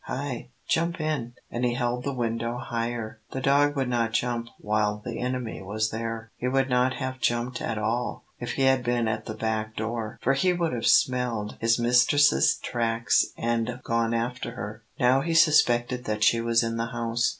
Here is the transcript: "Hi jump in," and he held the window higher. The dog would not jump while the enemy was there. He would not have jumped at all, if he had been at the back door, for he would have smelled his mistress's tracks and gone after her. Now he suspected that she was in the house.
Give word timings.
"Hi 0.05 0.49
jump 0.67 0.99
in," 0.99 1.33
and 1.51 1.63
he 1.63 1.75
held 1.75 2.03
the 2.03 2.11
window 2.15 2.57
higher. 2.57 3.21
The 3.33 3.39
dog 3.39 3.75
would 3.75 3.87
not 3.87 4.13
jump 4.13 4.47
while 4.57 4.97
the 5.05 5.19
enemy 5.19 5.61
was 5.61 5.91
there. 5.91 6.31
He 6.37 6.47
would 6.47 6.71
not 6.71 6.93
have 6.95 7.19
jumped 7.19 7.61
at 7.61 7.77
all, 7.77 8.25
if 8.39 8.53
he 8.53 8.63
had 8.63 8.83
been 8.83 9.07
at 9.07 9.25
the 9.25 9.35
back 9.35 9.75
door, 9.75 10.17
for 10.23 10.33
he 10.33 10.53
would 10.53 10.73
have 10.73 10.87
smelled 10.87 11.55
his 11.59 11.77
mistress's 11.77 12.57
tracks 12.63 13.27
and 13.37 13.79
gone 13.83 14.15
after 14.15 14.55
her. 14.55 14.81
Now 14.99 15.21
he 15.21 15.35
suspected 15.35 16.05
that 16.05 16.23
she 16.23 16.41
was 16.41 16.63
in 16.63 16.77
the 16.77 16.87
house. 16.87 17.29